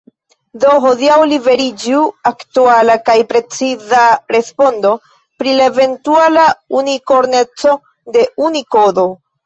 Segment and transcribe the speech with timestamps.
[0.61, 1.99] Do hodiaŭ liveriĝu
[2.31, 4.01] aktuala kaj preciza
[4.37, 6.51] respondo pri la eventuala
[6.85, 7.81] unikorneco
[8.19, 9.11] de Unikodo.